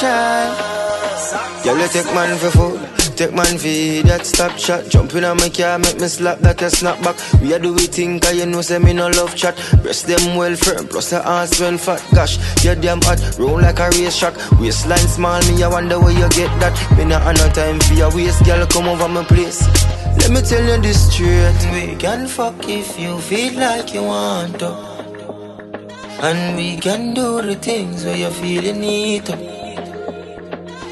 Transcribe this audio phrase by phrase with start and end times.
[0.00, 1.64] Child.
[1.64, 3.16] Girl, you take man for food.
[3.16, 4.84] Take man for that stop shot.
[4.90, 7.16] Jumping on my car, make me slap that a snap back.
[7.40, 9.56] We a do we think, cause you know, say me no love chat.
[9.82, 12.04] Breast them well firm, plus the ass well fat.
[12.14, 14.34] Gosh, you damn hot, roll like a race track.
[14.60, 16.76] Waistline small, me I wonder where you get that.
[16.98, 19.64] Me not have no time for your waist, girl, come over my place.
[20.20, 21.56] Let me tell you this straight.
[21.72, 24.76] We can fuck if you feel like you want to.
[26.20, 29.55] And we can do the things where you feel you need to.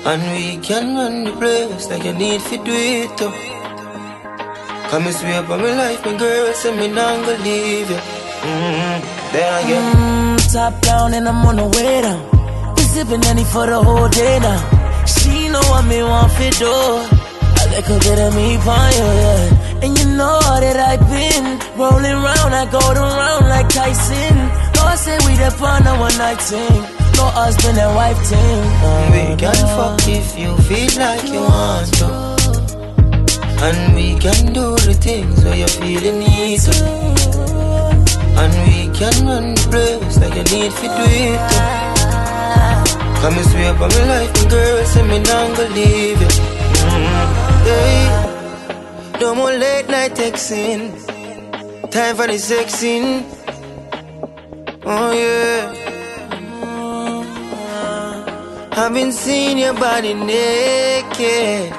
[0.07, 3.33] And we can run the place like you need to do it too.
[4.91, 7.97] Come and swear by my life, my girl, say me not gonna leave you.
[7.97, 8.97] Mm-hmm.
[9.33, 9.97] Then again.
[9.97, 12.21] Mm, top down and I'm on the way down.
[12.77, 14.61] We sipping any for the whole day now.
[15.07, 16.75] She know what me want for do.
[17.61, 19.85] I like a bit of me pon you, yeah.
[19.85, 21.47] And you know that I've been
[21.81, 24.37] rolling round, I go around like Tyson.
[24.77, 27.04] Lord say we the on a one night thing.
[27.17, 28.19] No husband and wife.
[28.31, 32.09] Mm, we can fuck if you feel like you want to.
[33.67, 36.75] And we can do the things where you feel you need to.
[38.41, 41.85] And we can run the place like you need to do it too.
[43.21, 46.29] Come and swear by my life, my girl, say me not gonna leave you.
[46.29, 49.19] Mm, yeah.
[49.21, 50.93] No more late night texting.
[51.91, 53.25] Time for the sexing.
[54.85, 55.84] Oh yeah.
[58.77, 61.73] I've been seeing your body naked.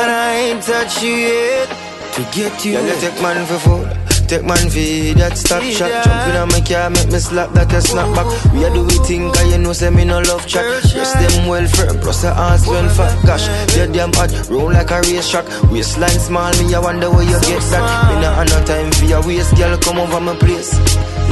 [0.00, 1.68] And I ain't touched you yet.
[2.14, 2.72] To get you.
[2.72, 3.99] Yeah, take man for food.
[4.30, 5.90] Take man for that stop shot.
[5.90, 8.30] Jumping on my car, make me slap that a snap back.
[8.54, 10.62] We are do we think, cause you know, say me no love chat.
[10.86, 13.10] Dress them well firm, plus the ass well fat.
[13.26, 15.50] Gosh, you damn hot, roll like a race track.
[15.72, 17.82] Waistline small, me, I wonder where you get that.
[18.06, 20.78] Me not have no time for your waist, girl, come over my place.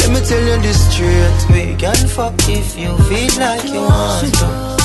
[0.03, 1.39] Let me tell you this straight.
[1.55, 4.78] We can fuck if you feel like you want to.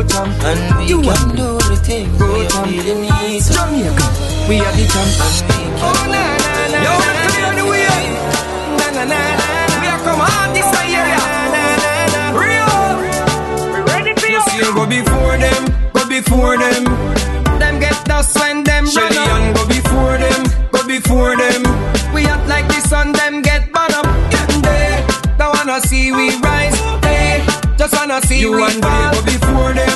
[0.00, 3.52] And we You can do the things are to.
[3.52, 4.06] Jamaica,
[4.48, 5.12] we are the champ.
[5.20, 6.78] And we can Oh na na na.
[6.86, 6.92] Yo,
[7.28, 8.00] clear the way.
[8.80, 9.46] Na na na na.
[9.80, 11.04] We are come hard this area.
[11.52, 12.22] Na na na.
[12.40, 12.68] Rio.
[13.72, 14.40] We ready for you.
[14.56, 15.62] You go before them,
[15.92, 16.82] go before them.
[17.60, 19.28] Them get dust when them run Shelly up.
[19.36, 20.40] and go before them,
[20.72, 21.60] go before them.
[22.14, 24.06] We act like the sun, them get burn up.
[24.64, 25.04] They
[25.36, 26.76] don't wanna see we rise.
[27.04, 27.44] They
[27.76, 29.12] just wanna see You we and fall.
[29.12, 29.89] go before them,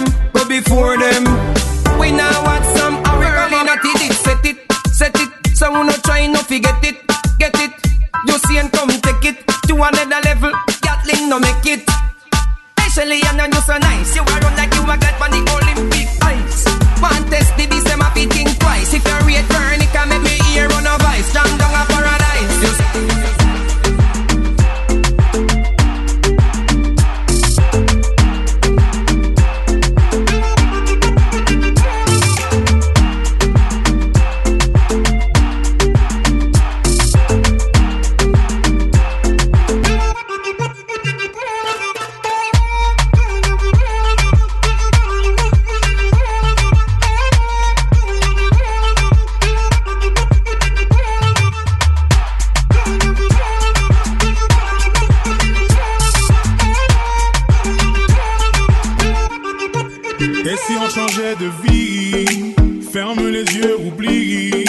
[62.95, 64.65] Ferme les yeux, oublie.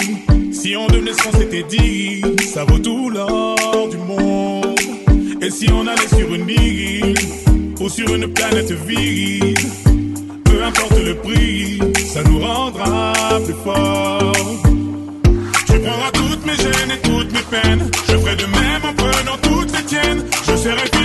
[0.50, 2.22] Si on devenait ce qu'on s'était dit,
[2.52, 4.80] ça vaut tout l'or du monde.
[5.40, 7.14] Et si on allait sur une île
[7.78, 9.60] ou sur une planète vide,
[10.42, 13.12] peu importe le prix, ça nous rendra
[13.44, 14.32] plus forts.
[15.68, 17.88] Tu prendras toutes mes gênes et toutes mes peines.
[18.08, 20.24] Je ferai de même en prenant toutes les tiennes.
[20.48, 20.95] Je serai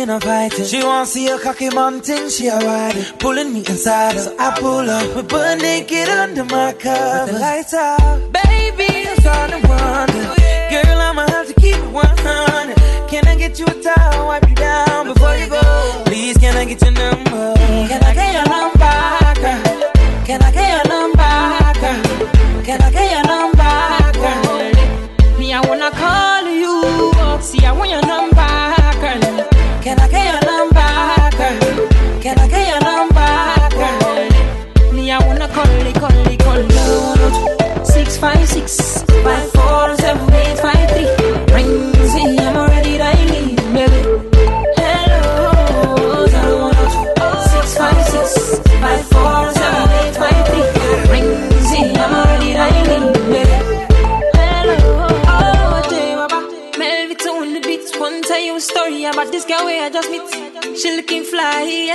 [0.00, 0.64] and fighting.
[0.64, 4.20] She want see a cocky mountain, she a riding, pulling me inside her.
[4.20, 7.98] So I pull up, we butt naked under my cover, with the lights out.
[8.32, 10.36] Baby, I'm starting to wonder, oh,
[10.70, 12.76] girl, I'ma have to keep it 100.
[13.08, 15.62] Can I get you a towel, wipe you down before you go?
[16.06, 17.54] Please, can I get your number?
[17.88, 18.94] Can I get your number,
[19.42, 19.92] girl?
[20.26, 21.32] Can I get your number,
[21.80, 22.64] girl?
[22.64, 23.57] Can I get your number,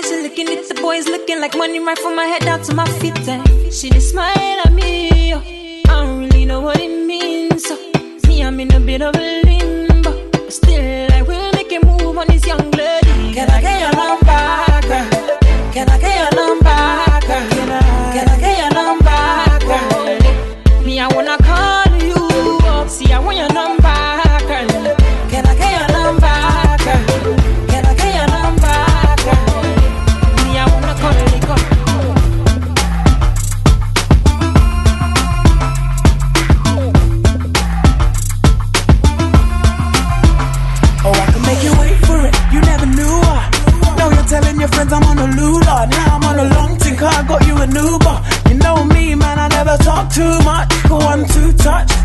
[0.03, 2.85] she looking at the boys looking like money right from my head down to my
[2.99, 3.27] feet.
[3.27, 5.29] And she just smile at me.
[5.29, 5.37] yo.
[5.39, 7.63] I don't really know what it means.
[7.67, 7.91] Oh.
[8.21, 9.52] So me, I'm in a bit of a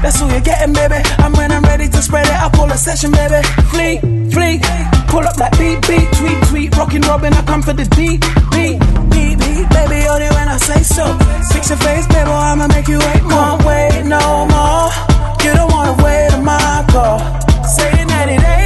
[0.09, 1.05] That's all you're getting, baby.
[1.21, 3.45] And when I'm ready to spread it, I call a session, baby.
[3.69, 4.01] Flee,
[4.33, 4.57] flee,
[5.13, 6.75] Pull up like beat, beat, tweet, tweet.
[6.79, 8.81] Rockin' Robin, I come for the deep, beat,
[9.13, 9.69] beat, beat.
[9.69, 11.05] Baby, only when I say so.
[11.53, 13.21] Fix your face, baby, I'ma make you wait.
[13.21, 14.89] Can't wait no more.
[15.45, 17.19] You don't wanna wait on my call.
[17.77, 18.58] Saying that it ain't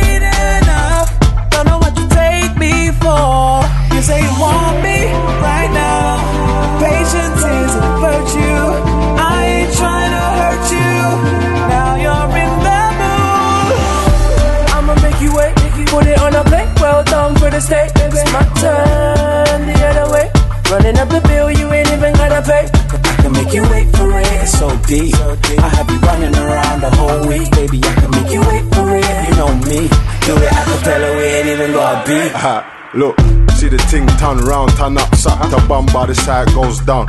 [18.33, 20.27] my turn the other way.
[20.71, 22.65] Running up the bill, you ain't even gotta pay.
[22.65, 24.27] I can make you wait for it.
[24.43, 25.15] It's so deep.
[25.61, 27.79] I have you running around the whole week, baby.
[27.85, 29.29] I can make you wait for it.
[29.29, 29.89] You know me.
[30.27, 32.33] Do it a cappella, we ain't even got a beat.
[32.33, 33.19] Ha, look,
[33.59, 37.09] see the ting turn round, turn up, suck the bum by the side goes down.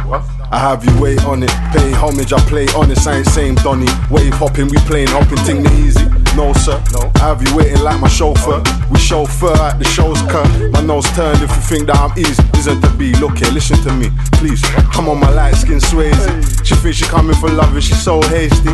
[0.52, 3.88] I have you wait on it, pay homage, I play honest, I ain't same Donny.
[4.10, 6.06] Wave hopping, we playing hopping, ting the easy.
[6.36, 7.12] No sir, no.
[7.16, 8.62] I have you waiting like my chauffeur.
[8.90, 10.48] We chauffeur at the show's cut.
[10.72, 12.42] My nose turned if you think that I'm easy.
[12.58, 13.14] Isn't to be.
[13.16, 14.62] Look here, listen to me, please.
[14.92, 16.18] Come on, my light skin sways.
[16.66, 18.74] She thinks she coming for love and she's so hasty.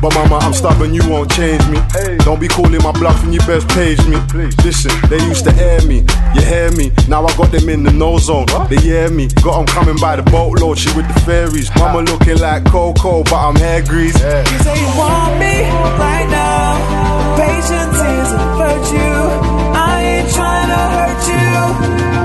[0.00, 1.78] But mama, I'm stubborn, you won't change me.
[2.18, 4.18] Don't be calling my bluff and you best page me.
[4.28, 4.54] Please.
[4.64, 6.04] Listen, they used to air me,
[6.34, 6.92] you hear me.
[7.08, 8.46] Now I got them in the no zone.
[8.68, 10.78] They hear me, got them coming by the boatload.
[10.78, 11.68] She with the fairies.
[11.76, 14.14] Mama looking like Coco, but I'm hair grease.
[14.14, 15.62] You say you want me
[15.98, 16.91] right now.
[17.40, 19.22] Patience is a virtue.
[19.74, 21.50] I ain't trying to hurt you.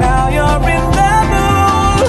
[0.06, 2.08] Now you're in the mood.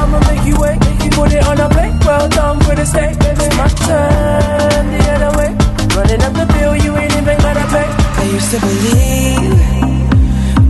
[0.00, 0.78] I'ma make you wait.
[1.12, 1.94] Put it on a plate.
[2.06, 3.16] Well done for the steak.
[3.20, 5.50] It's my turn the other way.
[5.96, 7.88] Running up the bill, you ain't even gotta pay.
[8.22, 9.60] I used to believe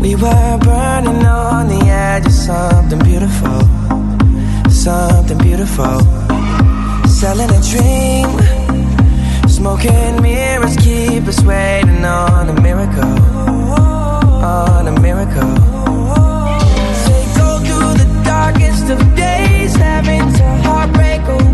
[0.00, 3.60] we were burning on the edge of something beautiful,
[4.70, 6.00] something beautiful.
[7.06, 8.28] Selling a dream,
[9.60, 13.02] smoking mirrors keep us waiting on a miracle,
[14.42, 15.54] on a miracle.
[17.04, 21.49] Say go through the darkest of days, having to heartbreak away.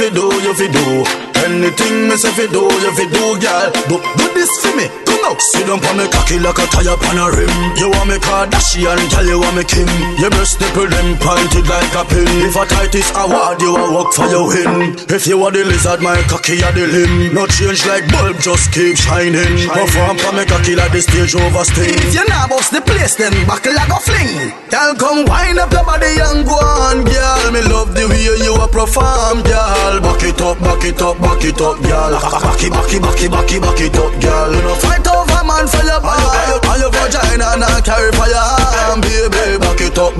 [0.00, 1.04] Fi do, you fi do.
[1.44, 3.70] Anything me say fi do, you fi do, girl.
[3.88, 4.29] Do, do
[5.70, 7.54] down on me cocky like a tire on a rim.
[7.78, 9.86] You want me Kardashian, girl, you want me Kim.
[10.18, 12.26] Your breast nipple them pointed like a pin.
[12.42, 14.98] If a tight is award, you a work for your win.
[15.06, 17.34] If you are the lizard, my cocky are the limb.
[17.34, 19.70] No change like bulb, just keep shining.
[19.70, 21.94] Perform for me cocky like the stage over sting.
[21.94, 24.50] If you not bust the place, then buckle like a fling.
[24.74, 27.44] Girl, come wind up your body and go on, girl.
[27.54, 30.02] Me love the way you a perform, girl.
[30.02, 32.12] Back it up, back it up, back it up, girl.
[32.18, 34.50] Back it, back it, back it, back it, back it up, girl.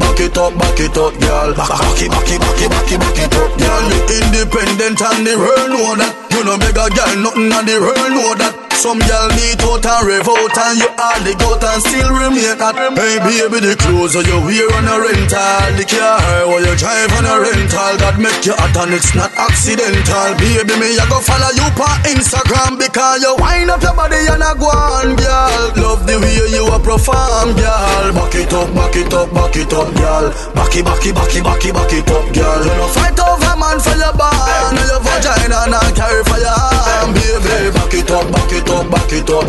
[0.01, 1.55] Back it up, back it up, back girl.
[1.55, 3.85] Back it, back it, back it, back it, back it up, girl.
[3.93, 6.13] You independent and the world know that.
[6.33, 8.71] You know make a girl nothing and the world know that.
[8.81, 12.73] Some girl need out and rev out and you hardly go and still remain at
[12.97, 17.29] Hey baby the clothes you wear on a rental The car while you drive on
[17.29, 21.53] a rental God make you hot and it's not accidental Baby me I go follow
[21.53, 26.09] you on Instagram Because you wind up your body and I go on girl Love
[26.09, 29.90] the way you a perform girl Back it up, back it up, back it up
[29.97, 30.31] girl.
[30.55, 32.61] Back it, back it, back it, back it, back it up girl.
[32.65, 34.77] You know fight over man for your band.
[34.77, 39.31] Now your vagina not carry fire Baby back it up, back it up back it
[39.31, 39.45] up,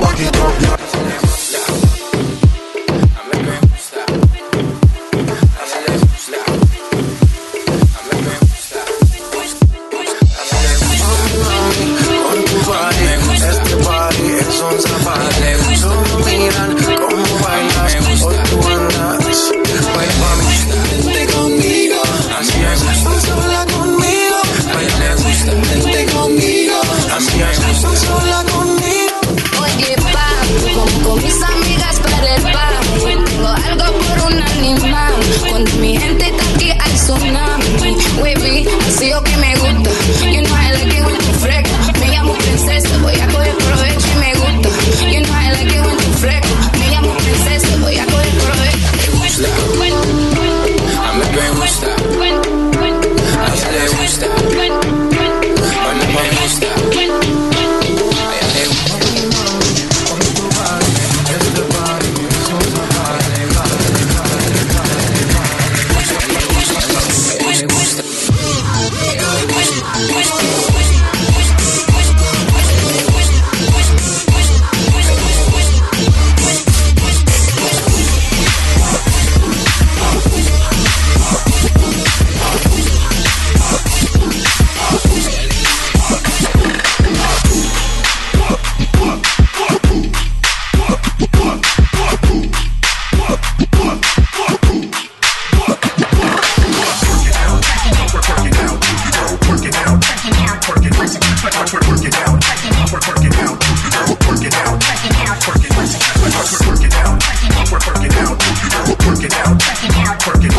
[0.00, 1.27] back it up, girl.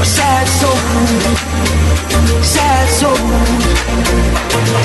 [0.00, 0.78] a sad soul,
[2.42, 3.16] sad soul.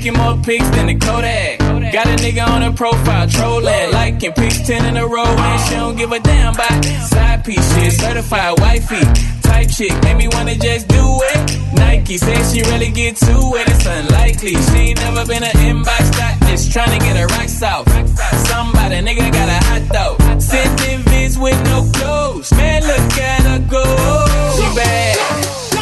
[0.04, 1.60] taking more pics than a Kodak.
[1.94, 5.76] Got a nigga on her profile trolling, liking pics 10 in a row, and she
[5.76, 7.94] don't give a damn about side piece shit.
[7.94, 9.00] Certified wifey,
[9.42, 11.74] type chick, made me wanna just do it.
[11.74, 14.56] Nike says she really get to it, it's unlikely.
[14.56, 17.88] She ain't never been an inbox dot, just trying to get her rocks off.
[18.48, 20.42] Somebody, nigga, got a hot dog.
[20.42, 23.84] Sending vids with no clothes, man, look at her go.
[24.58, 25.16] She bad,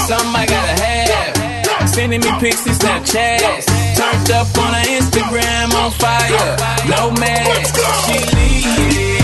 [0.07, 1.89] something I gotta have.
[1.89, 6.57] Sending me pics and Snapchats turned up on her Instagram on fire.
[6.87, 7.65] No man,
[8.05, 9.20] she leave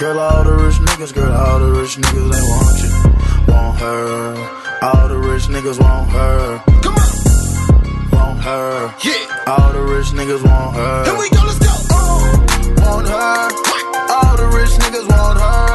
[0.00, 3.52] Girl, all the rich niggas, girl, all the rich niggas, they want you.
[3.52, 4.78] Want her.
[4.80, 6.62] All the rich niggas want her.
[6.80, 8.10] Come on.
[8.10, 8.94] Want her.
[9.04, 9.44] Yeah.
[9.46, 11.04] All the rich niggas want her.
[11.04, 11.42] Here we go.
[11.44, 11.68] Let's go.
[11.92, 12.32] Uh,
[12.80, 13.50] want her.
[14.08, 15.69] All the rich niggas want her.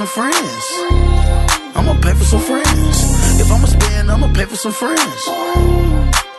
[0.00, 0.64] Some friends.
[1.76, 2.96] I'ma pay for some friends.
[3.36, 5.28] If I'ma spend, I'ma pay for some friends.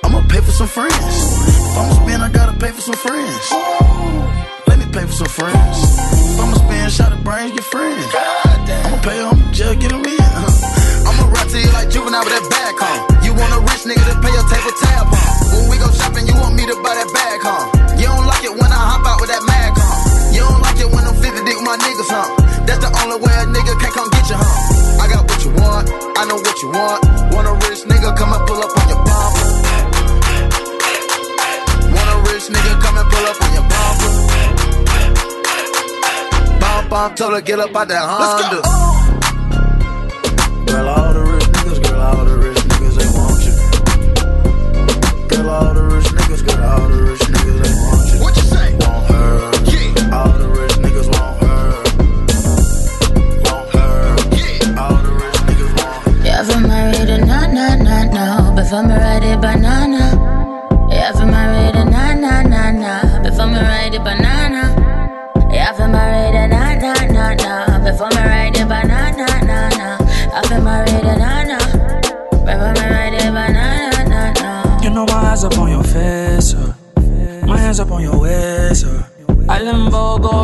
[0.01, 1.13] I'ma pay for some friends.
[1.69, 3.45] If I'ma spend, I gotta pay for some friends.
[4.65, 5.77] Let me pay for some friends.
[6.33, 8.01] If I'ma spend, shot of brains, get friends.
[8.81, 10.17] I'ma pay them, just get them in.
[11.05, 12.97] I'ma rap to you like juvenile with that bag, huh?
[13.21, 15.53] You want a rich nigga to pay your table tab, huh?
[15.53, 17.93] When we go shopping, you want me to buy that bag, huh?
[17.93, 20.33] You don't like it when I hop out with that mag, huh?
[20.33, 22.40] You don't like it when I'm 50 dick with my niggas, huh?
[23.11, 25.03] The only a nigga can't come get you, huh?
[25.03, 25.83] I got what you want,
[26.15, 27.03] I know what you want.
[27.35, 29.51] Want a rich nigga, come and pull up on your bumper.
[31.91, 34.11] Want a rich nigga, come and pull up on your bumper.
[36.61, 38.61] Bump, bump, told her get up out that Honda.
[40.71, 41.10] Girl, all the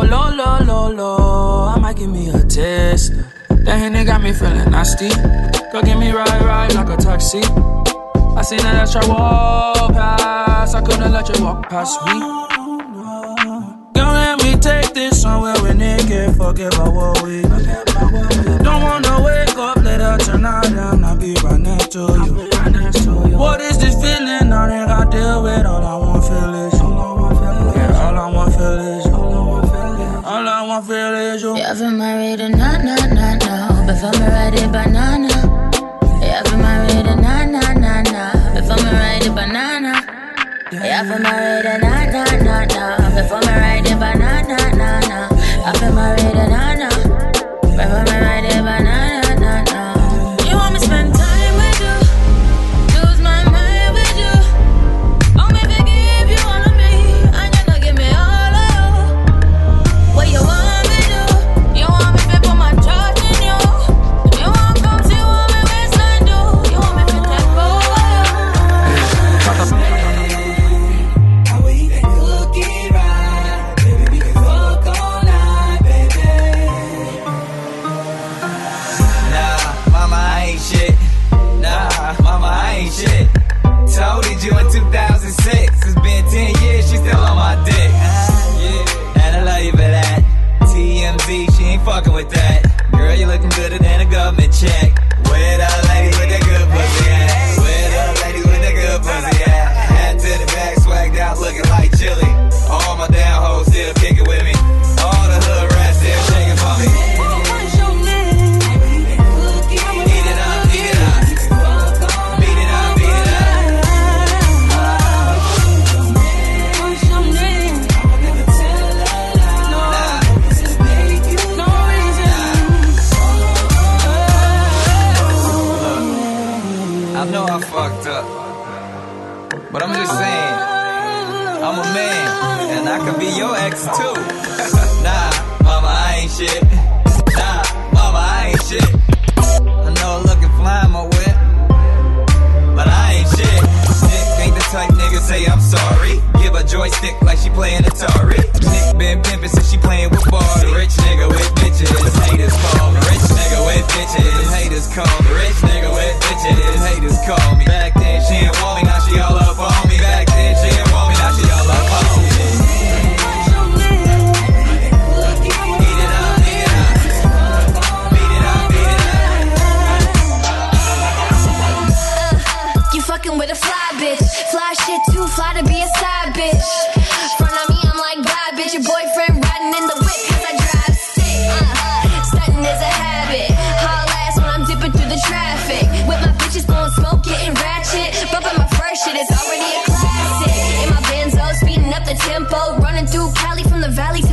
[0.08, 1.72] low, low, low, low.
[1.74, 3.12] I might give me a taste.
[3.48, 5.10] That Henny got me feeling nasty.
[5.72, 7.42] Go give me ride, ride like a taxi.
[8.38, 10.74] I seen that extra walk past.
[10.74, 12.12] I couldn't let you walk past me.
[13.92, 16.36] Don't let me take this somewhere we naked.
[16.36, 17.42] Forget about what we.
[17.42, 23.36] Don't wanna wake up later tonight and I'll be right next to you.
[23.36, 24.52] What is this feeling?
[24.52, 26.07] I think I deal with all I want
[31.38, 31.74] is you.
[31.74, 35.34] For married a na na na na, before me ride a banana.
[36.20, 38.24] Yeah, for married a na na na na,
[38.54, 39.92] before me ride a banana.
[40.72, 45.18] Yeah, for married a na na na na, before me ride a banana na na.
[45.32, 46.67] Yeah, for married a na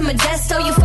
[0.05, 0.59] Modesto.
[0.59, 0.85] You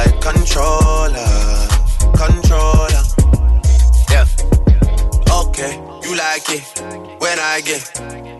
[0.00, 1.68] like controller,
[2.16, 3.04] controller.
[4.10, 4.26] Yeah.
[5.40, 5.72] Okay,
[6.04, 6.64] you like it
[7.20, 7.84] when I get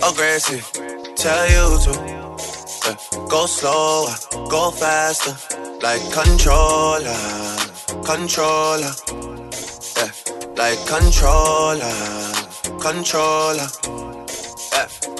[0.08, 0.64] aggressive.
[1.16, 1.92] Tell you to
[2.86, 2.94] uh,
[3.28, 4.14] go slower,
[4.48, 5.36] go faster,
[5.82, 7.20] like controller,
[8.10, 8.94] controller.
[9.98, 10.12] Yeah.
[10.56, 11.96] Like controller,
[12.80, 13.68] controller.
[14.72, 15.19] Yeah.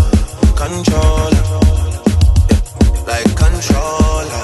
[0.61, 1.31] controller,
[2.51, 3.03] yeah.
[3.07, 4.43] like controller,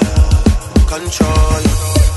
[0.88, 2.07] controller.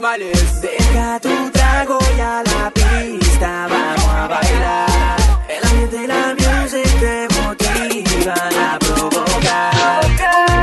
[0.00, 5.16] Deja tu trago y a la pista vamos a bailar.
[5.46, 10.00] El ambiente y la music te motivan a provocar.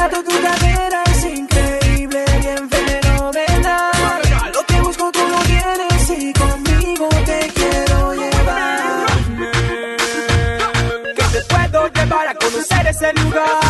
[0.10, 4.22] Todo tu cadera es increíble, bien fenomenal.
[4.56, 9.06] Lo que busco tú lo tienes y conmigo te quiero llevar.
[11.16, 13.67] Que te puedo llevar a conocer ese lugar.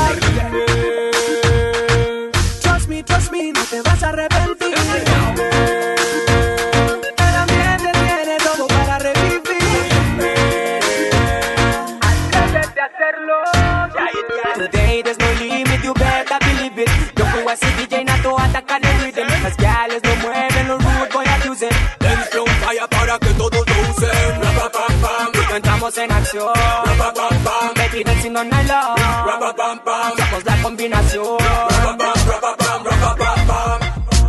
[29.58, 31.38] Somos la combinación.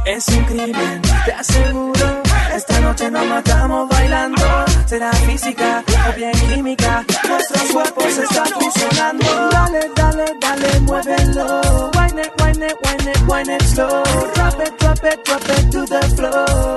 [0.07, 2.23] Es un crimen, te aseguro.
[2.55, 4.43] Esta noche nos matamos bailando.
[4.87, 7.05] Será física o bien química.
[7.29, 9.49] Nuestros cuerpos están fusionando.
[9.51, 11.91] Dale, dale, dale, muévelo.
[11.95, 14.03] Wine it, wine it, wine it, wine it slow.
[14.35, 16.68] Drop it, drop it, drop it to the floor.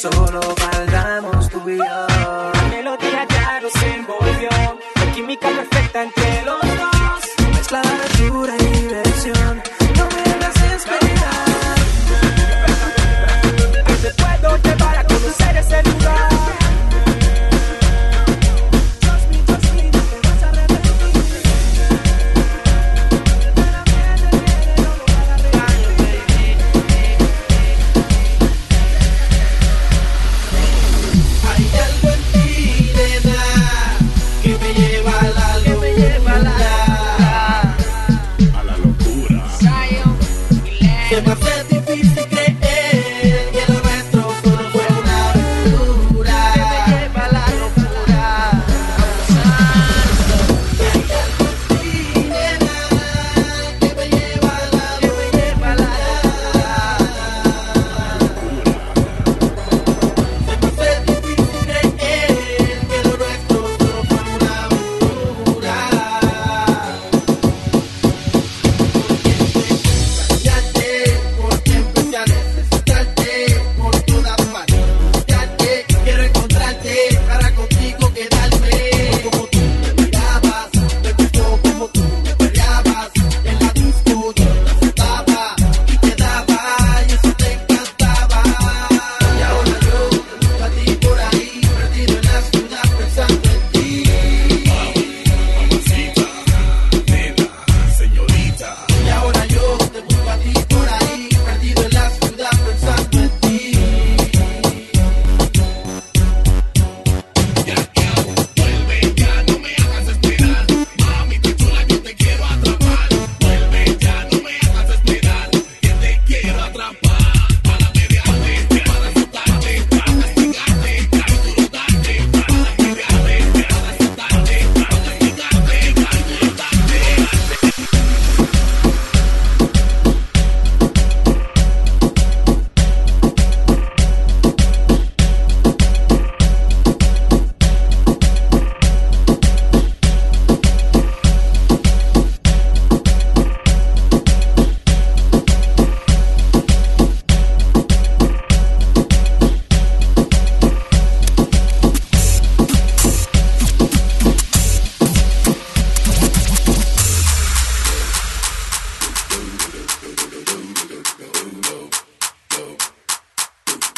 [0.00, 0.59] solo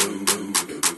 [0.03, 0.92] boom boom boom do.